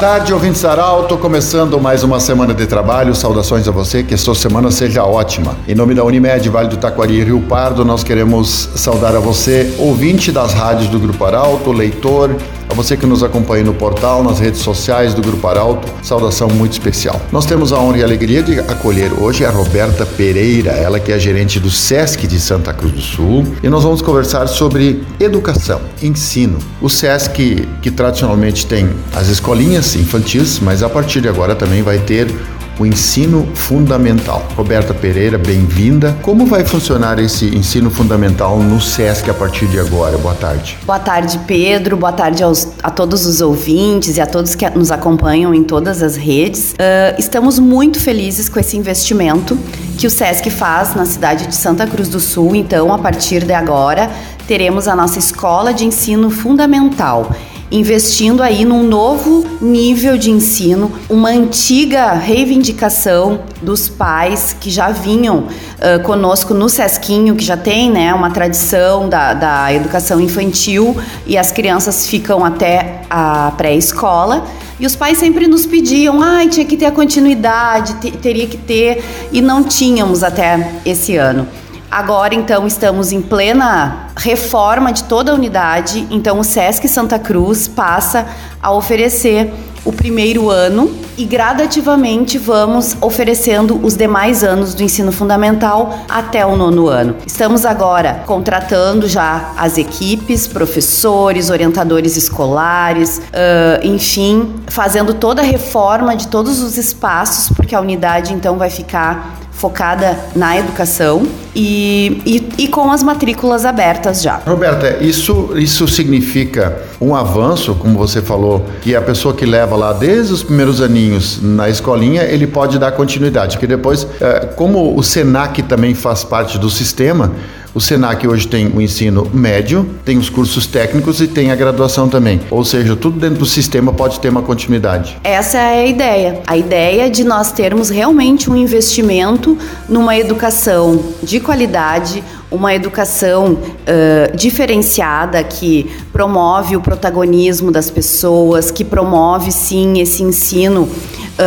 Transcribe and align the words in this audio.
tarde, 0.00 0.32
ouvintes 0.32 0.62
da 0.62 0.70
Arauto, 0.70 1.18
começando 1.18 1.78
mais 1.78 2.02
uma 2.02 2.18
semana 2.18 2.54
de 2.54 2.66
trabalho. 2.66 3.14
Saudações 3.14 3.68
a 3.68 3.70
você, 3.70 4.02
que 4.02 4.14
esta 4.14 4.34
semana 4.34 4.70
seja 4.70 5.04
ótima. 5.04 5.54
Em 5.68 5.74
nome 5.74 5.94
da 5.94 6.02
Unimed, 6.02 6.48
Vale 6.48 6.68
do 6.68 6.78
Taquari 6.78 7.20
e 7.20 7.22
Rio 7.22 7.42
Pardo, 7.42 7.84
nós 7.84 8.02
queremos 8.02 8.70
saudar 8.76 9.14
a 9.14 9.20
você, 9.20 9.74
ouvinte 9.78 10.32
das 10.32 10.54
rádios 10.54 10.88
do 10.88 10.98
Grupo 10.98 11.22
Arauto, 11.22 11.70
leitor, 11.70 12.34
a 12.70 12.74
você 12.74 12.96
que 12.96 13.04
nos 13.04 13.24
acompanha 13.24 13.64
no 13.64 13.74
portal, 13.74 14.22
nas 14.22 14.38
redes 14.38 14.60
sociais 14.60 15.12
do 15.12 15.20
Grupo 15.20 15.46
Arauto, 15.48 15.88
saudação 16.02 16.48
muito 16.48 16.72
especial. 16.72 17.20
Nós 17.32 17.44
temos 17.44 17.72
a 17.72 17.80
honra 17.80 17.98
e 17.98 18.02
a 18.02 18.04
alegria 18.04 18.42
de 18.42 18.60
acolher 18.60 19.12
hoje 19.12 19.44
a 19.44 19.50
Roberta 19.50 20.06
Pereira, 20.06 20.70
ela 20.70 21.00
que 21.00 21.10
é 21.10 21.18
gerente 21.18 21.58
do 21.58 21.68
SESC 21.68 22.28
de 22.28 22.38
Santa 22.38 22.72
Cruz 22.72 22.92
do 22.92 23.00
Sul, 23.00 23.44
e 23.60 23.68
nós 23.68 23.82
vamos 23.82 24.00
conversar 24.00 24.46
sobre 24.46 25.02
educação, 25.18 25.80
ensino. 26.00 26.58
O 26.80 26.88
SESC, 26.88 27.66
que 27.82 27.90
tradicionalmente 27.90 28.64
tem 28.64 28.88
as 29.14 29.26
escolinhas 29.28 29.96
infantis, 29.96 30.60
mas 30.60 30.84
a 30.84 30.88
partir 30.88 31.20
de 31.20 31.28
agora 31.28 31.56
também 31.56 31.82
vai 31.82 31.98
ter 31.98 32.32
o 32.80 32.86
ensino 32.86 33.46
fundamental. 33.54 34.42
Roberta 34.56 34.94
Pereira, 34.94 35.36
bem-vinda. 35.36 36.16
Como 36.22 36.46
vai 36.46 36.64
funcionar 36.64 37.18
esse 37.18 37.54
ensino 37.54 37.90
fundamental 37.90 38.58
no 38.58 38.80
SESC 38.80 39.28
a 39.28 39.34
partir 39.34 39.66
de 39.66 39.78
agora? 39.78 40.16
Boa 40.16 40.34
tarde. 40.34 40.78
Boa 40.86 40.98
tarde, 40.98 41.38
Pedro. 41.46 41.98
Boa 41.98 42.12
tarde 42.12 42.42
aos, 42.42 42.68
a 42.82 42.90
todos 42.90 43.26
os 43.26 43.42
ouvintes 43.42 44.16
e 44.16 44.20
a 44.22 44.26
todos 44.26 44.54
que 44.54 44.68
nos 44.70 44.90
acompanham 44.90 45.52
em 45.52 45.62
todas 45.62 46.02
as 46.02 46.16
redes. 46.16 46.72
Uh, 46.72 47.20
estamos 47.20 47.58
muito 47.58 48.00
felizes 48.00 48.48
com 48.48 48.58
esse 48.58 48.78
investimento 48.78 49.58
que 49.98 50.06
o 50.06 50.10
SESC 50.10 50.48
faz 50.48 50.94
na 50.94 51.04
cidade 51.04 51.48
de 51.48 51.54
Santa 51.54 51.86
Cruz 51.86 52.08
do 52.08 52.18
Sul. 52.18 52.56
Então, 52.56 52.94
a 52.94 52.98
partir 52.98 53.44
de 53.44 53.52
agora, 53.52 54.10
teremos 54.46 54.88
a 54.88 54.96
nossa 54.96 55.18
escola 55.18 55.74
de 55.74 55.84
ensino 55.84 56.30
fundamental 56.30 57.30
investindo 57.70 58.42
aí 58.42 58.64
num 58.64 58.82
novo 58.82 59.44
nível 59.60 60.18
de 60.18 60.30
ensino, 60.30 60.90
uma 61.08 61.28
antiga 61.30 62.12
reivindicação 62.12 63.40
dos 63.62 63.88
pais 63.88 64.56
que 64.58 64.70
já 64.70 64.90
vinham 64.90 65.38
uh, 65.38 66.02
conosco 66.02 66.52
no 66.52 66.68
Sesquinho, 66.68 67.36
que 67.36 67.44
já 67.44 67.56
tem 67.56 67.90
né, 67.90 68.12
uma 68.12 68.30
tradição 68.30 69.08
da, 69.08 69.32
da 69.34 69.72
educação 69.72 70.20
infantil 70.20 70.96
e 71.26 71.38
as 71.38 71.52
crianças 71.52 72.06
ficam 72.06 72.44
até 72.44 73.02
a 73.08 73.52
pré-escola. 73.56 74.44
E 74.80 74.86
os 74.86 74.96
pais 74.96 75.18
sempre 75.18 75.46
nos 75.46 75.66
pediam, 75.66 76.22
ai, 76.22 76.46
ah, 76.46 76.48
tinha 76.48 76.64
que 76.64 76.74
ter 76.74 76.86
a 76.86 76.90
continuidade, 76.90 77.96
teria 78.16 78.46
que 78.46 78.56
ter, 78.56 79.04
e 79.30 79.42
não 79.42 79.62
tínhamos 79.62 80.22
até 80.22 80.80
esse 80.86 81.16
ano. 81.16 81.46
Agora, 81.90 82.36
então, 82.36 82.68
estamos 82.68 83.10
em 83.10 83.20
plena 83.20 84.06
reforma 84.16 84.92
de 84.92 85.04
toda 85.04 85.32
a 85.32 85.34
unidade, 85.34 86.06
então 86.08 86.38
o 86.38 86.44
SESC 86.44 86.86
Santa 86.86 87.18
Cruz 87.18 87.66
passa 87.66 88.26
a 88.62 88.70
oferecer 88.70 89.52
o 89.84 89.92
primeiro 89.92 90.50
ano 90.50 90.90
e 91.16 91.24
gradativamente 91.24 92.38
vamos 92.38 92.96
oferecendo 93.00 93.80
os 93.82 93.96
demais 93.96 94.44
anos 94.44 94.74
do 94.74 94.82
ensino 94.82 95.10
fundamental 95.10 96.04
até 96.08 96.44
o 96.44 96.54
nono 96.54 96.86
ano. 96.86 97.16
Estamos 97.26 97.64
agora 97.64 98.22
contratando 98.26 99.08
já 99.08 99.52
as 99.56 99.78
equipes, 99.78 100.46
professores, 100.46 101.50
orientadores 101.50 102.16
escolares, 102.16 103.18
uh, 103.18 103.84
enfim, 103.84 104.54
fazendo 104.68 105.14
toda 105.14 105.42
a 105.42 105.44
reforma 105.44 106.14
de 106.14 106.28
todos 106.28 106.62
os 106.62 106.76
espaços, 106.76 107.48
porque 107.56 107.74
a 107.74 107.80
unidade 107.80 108.32
então 108.32 108.56
vai 108.56 108.70
ficar 108.70 109.39
focada 109.60 110.18
na 110.34 110.56
educação 110.58 111.26
e, 111.54 112.22
e, 112.24 112.64
e, 112.64 112.68
com 112.68 112.90
as 112.90 113.02
matrículas 113.02 113.66
abertas 113.66 114.22
já. 114.22 114.40
Roberta, 114.46 115.04
isso, 115.04 115.50
isso 115.54 115.86
significa 115.86 116.82
um 116.98 117.14
avanço, 117.14 117.74
como 117.74 117.98
você 117.98 118.22
falou, 118.22 118.64
que 118.80 118.96
a 118.96 119.02
pessoa 119.02 119.34
que 119.34 119.44
leva 119.44 119.76
lá 119.76 119.92
desde 119.92 120.32
os 120.32 120.42
primeiros 120.42 120.80
aninhos 120.80 121.40
na 121.42 121.68
escolinha, 121.68 122.22
ele 122.22 122.46
pode 122.46 122.78
dar 122.78 122.92
continuidade, 122.92 123.58
que 123.58 123.66
depois, 123.66 124.06
eh, 124.20 124.48
como 124.56 124.96
o 124.96 125.02
SENAC 125.02 125.62
também 125.64 125.94
faz 125.94 126.24
parte 126.24 126.56
do 126.56 126.70
sistema, 126.70 127.32
o 127.74 127.80
Senac 127.80 128.26
hoje 128.26 128.48
tem 128.48 128.66
o 128.66 128.80
ensino 128.80 129.30
médio, 129.32 129.88
tem 130.04 130.18
os 130.18 130.28
cursos 130.28 130.66
técnicos 130.66 131.20
e 131.20 131.28
tem 131.28 131.50
a 131.50 131.56
graduação 131.56 132.08
também. 132.08 132.40
Ou 132.50 132.64
seja, 132.64 132.96
tudo 132.96 133.18
dentro 133.18 133.38
do 133.38 133.46
sistema 133.46 133.92
pode 133.92 134.18
ter 134.20 134.28
uma 134.28 134.42
continuidade. 134.42 135.16
Essa 135.22 135.58
é 135.58 135.84
a 135.84 135.86
ideia. 135.86 136.42
A 136.46 136.56
ideia 136.56 137.10
de 137.10 137.22
nós 137.22 137.52
termos 137.52 137.88
realmente 137.88 138.50
um 138.50 138.56
investimento 138.56 139.56
numa 139.88 140.16
educação 140.16 141.02
de 141.22 141.38
qualidade, 141.38 142.24
uma 142.50 142.74
educação 142.74 143.52
uh, 143.52 144.36
diferenciada 144.36 145.42
que 145.44 145.88
promove 146.12 146.76
o 146.76 146.80
protagonismo 146.80 147.70
das 147.70 147.90
pessoas, 147.90 148.70
que 148.70 148.84
promove 148.84 149.52
sim 149.52 150.00
esse 150.00 150.22
ensino 150.22 150.88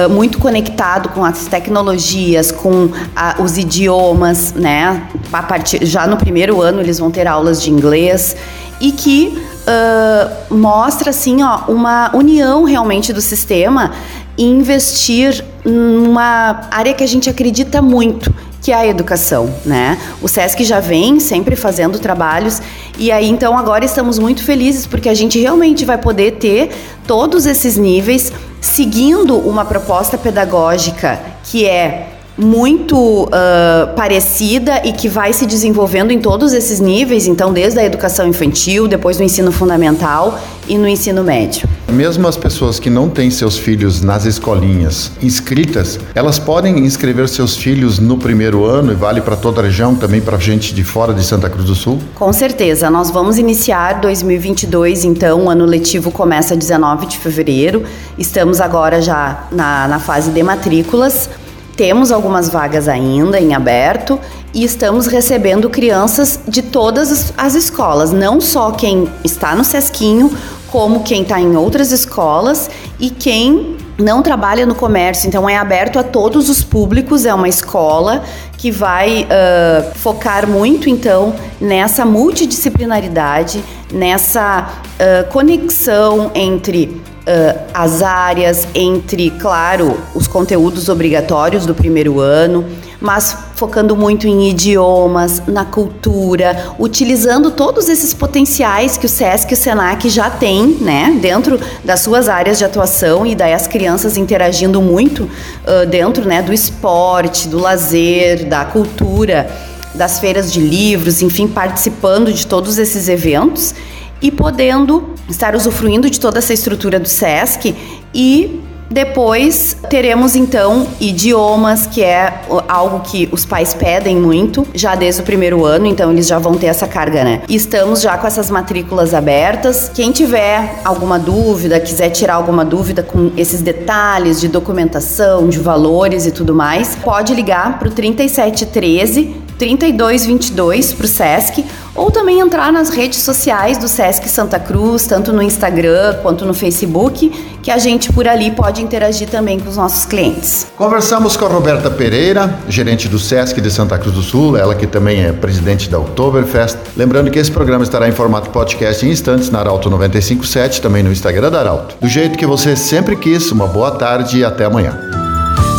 muito 0.10 0.40
conectado 0.40 1.10
com 1.10 1.24
as 1.24 1.46
tecnologias, 1.46 2.52
com 2.52 2.90
a, 3.16 3.36
os 3.40 3.58
idiomas, 3.58 4.54
né? 4.54 5.08
A 5.32 5.44
partir, 5.44 5.86
já 5.86 6.08
no 6.08 6.18
primeiro 6.18 6.62
ano 6.62 6.82
eles 6.82 6.98
vão 7.00 7.12
ter 7.12 7.28
aulas 7.28 7.62
de 7.62 7.70
inglês 7.70 8.36
e 8.80 8.92
que 8.92 9.42
uh, 9.68 10.56
mostra 10.56 11.10
assim, 11.10 11.44
ó, 11.44 11.62
uma 11.68 12.12
união 12.16 12.64
realmente 12.64 13.12
do 13.14 13.22
sistema 13.22 13.92
e 14.38 14.44
investir 14.44 15.44
numa 15.64 16.68
área 16.72 16.94
que 16.94 17.04
a 17.04 17.08
gente 17.08 17.30
acredita 17.30 17.82
muito, 17.82 18.34
que 18.62 18.72
é 18.72 18.76
a 18.76 18.88
educação, 18.88 19.54
né? 19.66 19.98
O 20.22 20.28
SESC 20.28 20.64
já 20.64 20.80
vem 20.80 21.20
sempre 21.20 21.56
fazendo 21.56 22.00
trabalhos 22.00 22.62
e 22.98 23.12
aí 23.12 23.30
então 23.30 23.58
agora 23.58 23.86
estamos 23.86 24.18
muito 24.20 24.44
felizes 24.44 24.88
porque 24.88 25.10
a 25.10 25.14
gente 25.14 25.40
realmente 25.40 25.86
vai 25.86 25.98
poder 25.98 26.34
ter 26.34 26.72
todos 27.08 27.46
esses 27.46 27.78
níveis 27.78 28.32
seguindo 28.62 29.38
uma 29.38 29.66
proposta 29.66 30.18
pedagógica 30.18 31.20
que 31.44 31.66
é 31.66 32.14
muito 32.38 33.26
uh, 33.26 33.94
parecida 33.96 34.82
e 34.84 34.92
que 34.92 35.08
vai 35.08 35.34
se 35.34 35.46
desenvolvendo 35.46 36.12
em 36.12 36.20
todos 36.20 36.52
esses 36.54 36.80
níveis, 36.80 37.28
então 37.28 37.54
desde 37.54 37.80
a 37.80 37.86
educação 37.86 38.28
infantil, 38.28 38.88
depois 38.88 39.18
do 39.18 39.24
ensino 39.24 39.52
fundamental 39.52 40.40
e 40.68 40.78
no 40.78 40.88
ensino 40.88 41.24
médio. 41.24 41.68
Mesmo 41.92 42.28
as 42.28 42.36
pessoas 42.36 42.80
que 42.80 42.90
não 42.90 43.08
têm 43.08 43.30
seus 43.30 43.58
filhos 43.58 44.02
nas 44.02 44.26
escolinhas 44.26 45.12
inscritas, 45.22 46.00
elas 46.16 46.40
podem 46.40 46.80
inscrever 46.80 47.30
seus 47.30 47.56
filhos 47.56 48.00
no 48.00 48.18
primeiro 48.18 48.66
ano 48.66 48.92
e 48.92 48.96
vale 48.96 49.22
para 49.22 49.36
toda 49.36 49.62
a 49.62 49.66
região, 49.66 49.94
também 49.94 50.20
para 50.20 50.38
gente 50.40 50.74
de 50.74 50.84
fora 50.84 51.14
de 51.14 51.24
Santa 51.24 51.50
Cruz 51.50 51.68
do 51.68 51.76
Sul? 51.76 52.00
Com 52.16 52.34
certeza, 52.34 52.90
nós 52.90 53.12
vamos 53.12 53.38
iniciar 53.38 54.00
2022, 54.02 55.04
então 55.04 55.46
o 55.46 55.50
ano 55.50 55.66
letivo 55.66 56.10
começa 56.10 56.56
19 56.56 57.06
de 57.06 57.18
fevereiro, 57.20 57.84
estamos 58.18 58.60
agora 58.60 59.02
já 59.02 59.48
na, 59.52 59.88
na 59.88 60.00
fase 60.00 60.32
de 60.32 60.42
matrículas. 60.42 61.30
Temos 61.76 62.12
algumas 62.12 62.50
vagas 62.50 62.88
ainda 62.88 63.40
em 63.40 63.56
aberto 63.56 64.20
e 64.54 64.64
estamos 64.64 65.08
recebendo 65.08 65.70
crianças 65.70 66.40
de 66.48 66.62
todas 66.62 67.34
as 67.36 67.56
escolas, 67.56 68.12
não 68.12 68.40
só 68.40 68.72
quem 68.72 69.10
está 69.24 69.56
no 69.56 69.64
Sesquinho, 69.64 70.32
como 70.68 71.04
quem 71.04 71.24
está 71.24 71.40
em 71.40 71.56
outras 71.56 71.92
escolas 71.92 72.70
e 73.00 73.10
quem 73.10 73.76
não 73.98 74.22
trabalha 74.22 74.66
no 74.66 74.76
comércio. 74.76 75.28
Então 75.28 75.50
é 75.50 75.58
aberto 75.58 75.98
a 75.98 76.04
todos 76.04 76.48
os 76.48 76.64
públicos, 76.64 77.26
é 77.26 77.34
uma 77.34 77.50
escola 77.50 78.24
que 78.58 78.70
vai 78.70 79.24
uh, 79.24 79.96
focar 79.96 80.48
muito 80.48 80.90
então 80.90 81.34
nessa 81.60 82.06
multidisciplinaridade, 82.06 83.64
nessa 83.92 84.70
uh, 84.70 85.32
conexão 85.32 86.32
entre 86.36 87.02
uh, 87.24 87.60
as 87.74 88.02
áreas, 88.02 88.68
entre, 88.74 89.30
claro, 89.32 89.98
os 90.14 90.28
conteúdos 90.28 90.90
obrigatórios 90.90 91.66
do 91.66 91.74
primeiro 91.74 92.20
ano, 92.20 92.66
mas 93.00 93.36
focando 93.56 93.96
muito 93.96 94.28
em 94.28 94.50
idiomas, 94.50 95.42
na 95.46 95.66
cultura, 95.66 96.74
utilizando 96.80 97.52
todos 97.52 97.90
esses 97.90 98.14
potenciais 98.14 98.98
que 98.98 99.06
o 99.06 99.10
SESC 99.10 99.52
e 99.52 99.54
o 99.54 99.58
SENAC 99.58 100.10
já 100.10 100.30
têm, 100.30 100.78
né, 100.80 101.18
dentro 101.22 101.60
das 101.84 102.00
suas 102.00 102.30
áreas 102.30 102.58
de 102.58 102.66
atuação 102.66 103.26
e 103.26 103.36
daí 103.36 103.54
as 103.54 103.68
crianças 103.68 104.16
interagindo 104.16 104.82
muito 104.82 105.24
uh, 105.24 105.86
dentro, 105.90 106.26
né, 106.26 106.42
do 106.42 106.54
esporte, 106.54 107.48
do 107.48 107.60
lazer, 107.60 108.46
da 108.46 108.64
cultura, 108.64 109.50
das 109.94 110.20
feiras 110.20 110.52
de 110.52 110.60
livros, 110.60 111.22
enfim, 111.22 111.48
participando 111.48 112.34
de 112.34 112.48
todos 112.48 112.78
esses 112.78 113.08
eventos 113.10 113.76
e 114.22 114.32
podendo 114.32 115.13
estar 115.30 115.56
usufruindo 115.56 116.10
de 116.10 116.20
toda 116.20 116.40
essa 116.40 116.54
estrutura 116.54 117.00
do 117.00 117.08
SESC 117.08 117.76
e 118.14 118.62
Depois 118.94 119.76
teremos 119.90 120.36
então 120.36 120.88
idiomas, 121.02 121.88
que 121.88 122.04
é 122.04 122.42
algo 122.68 123.00
que 123.00 123.28
os 123.32 123.44
pais 123.44 123.74
pedem 123.74 124.16
muito, 124.18 124.68
já 124.72 124.94
desde 124.94 125.22
o 125.22 125.24
primeiro 125.24 125.66
ano, 125.66 125.88
então 125.88 126.12
eles 126.12 126.28
já 126.28 126.38
vão 126.38 126.54
ter 126.54 126.68
essa 126.68 126.88
carga, 126.88 127.24
né? 127.24 127.42
Estamos 127.50 128.02
já 128.02 128.16
com 128.20 128.28
essas 128.28 128.52
matrículas 128.52 129.16
abertas. 129.16 129.90
Quem 129.92 130.12
tiver 130.12 130.80
alguma 130.86 131.18
dúvida, 131.18 131.80
quiser 131.80 132.12
tirar 132.12 132.36
alguma 132.36 132.64
dúvida 132.64 133.02
com 133.02 133.32
esses 133.36 133.64
detalhes 133.64 134.40
de 134.40 134.48
documentação, 134.48 135.50
de 135.50 135.58
valores 135.58 136.28
e 136.28 136.32
tudo 136.32 136.54
mais, 136.54 136.96
pode 136.96 137.34
ligar 137.34 137.80
para 137.80 137.88
o 137.88 137.92
3713 137.92 139.43
3222 139.64 140.92
para 140.92 141.06
o 141.06 141.08
SESC 141.08 141.66
ou 141.96 142.12
também 142.12 142.40
entrar 142.40 142.72
nas 142.74 142.90
redes 142.90 143.20
sociais 143.20 143.78
do 143.78 143.88
SESC 143.88 144.28
Santa 144.28 144.60
Cruz, 144.60 145.06
tanto 145.06 145.32
no 145.32 145.42
Instagram 145.42 146.16
quanto 146.22 146.44
no 146.44 146.54
Facebook, 146.54 147.30
que 147.62 147.72
a 147.72 147.78
gente 147.78 148.12
por 148.12 148.28
ali 148.28 148.52
pode 148.52 148.82
interagir 148.82 149.30
também 149.30 149.58
com 149.60 149.70
os 149.70 149.78
nossos 149.78 150.04
clientes. 150.06 150.68
Conversamos 150.76 151.38
com 151.38 151.46
a 151.46 151.48
Roberta 151.48 151.90
Pereira, 151.90 152.60
gerente 152.68 153.08
do 153.08 153.18
SESC 153.18 153.62
de 153.62 153.72
Santa 153.72 153.98
Cruz 153.98 154.14
do 154.14 154.22
Sul, 154.22 154.58
ela 154.58 154.76
que 154.76 154.86
também 154.86 155.24
é 155.24 155.32
presidente 155.32 155.90
da 155.90 155.98
Oktoberfest. 155.98 156.78
Lembrando 156.98 157.32
que 157.32 157.40
esse 157.40 157.52
programa 157.52 157.86
estará 157.86 158.10
em 158.10 158.12
formato 158.12 158.50
podcast 158.50 159.06
em 159.06 159.12
instantes 159.12 159.50
na 159.50 159.60
Arauto 159.60 159.90
957, 159.90 160.82
também 160.82 161.04
no 161.04 161.12
Instagram 161.12 161.52
da 161.52 161.60
Arauto. 161.60 161.96
Do 162.02 162.08
jeito 162.10 162.38
que 162.38 162.46
você 162.46 162.76
sempre 162.76 163.16
quis, 163.16 163.50
uma 163.52 163.68
boa 163.68 163.92
tarde 163.92 164.40
e 164.40 164.44
até 164.44 164.66
amanhã. 164.66 165.00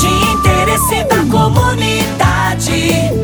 De 0.00 0.06
interesse 0.06 1.04
da 1.04 1.18
comunidade. 1.30 3.23